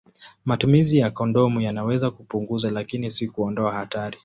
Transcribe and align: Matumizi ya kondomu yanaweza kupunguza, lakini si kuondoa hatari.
Matumizi 0.45 0.97
ya 0.97 1.11
kondomu 1.11 1.61
yanaweza 1.61 2.11
kupunguza, 2.11 2.69
lakini 2.71 3.09
si 3.11 3.27
kuondoa 3.27 3.71
hatari. 3.71 4.17